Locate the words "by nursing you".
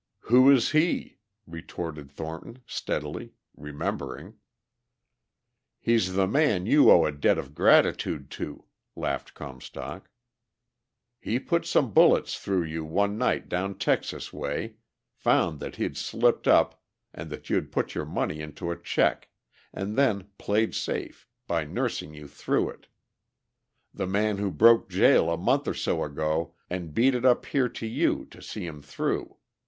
21.45-22.27